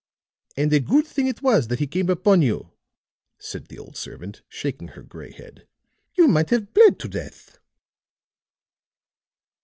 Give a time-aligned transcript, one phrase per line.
[0.57, 2.71] "And a good thing it was that he came upon you,"
[3.37, 5.67] said the old servant, shaking her gray head.
[6.15, 7.59] "You might have bled to death."